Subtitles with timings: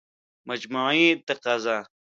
[0.49, 1.77] مجموعي تقاضا